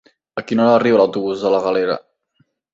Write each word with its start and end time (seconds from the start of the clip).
A 0.41 0.43
quina 0.51 0.63
hora 0.63 0.77
arriba 0.79 0.99
l'autobús 1.03 1.45
de 1.45 1.53
la 1.59 1.63
Galera? 1.69 2.01